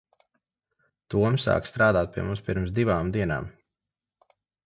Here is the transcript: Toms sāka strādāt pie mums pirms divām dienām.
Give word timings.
Toms 1.13 1.45
sāka 1.49 1.69
strādāt 1.71 2.15
pie 2.17 2.25
mums 2.29 2.41
pirms 2.49 2.73
divām 2.79 3.11
dienām. 3.17 3.49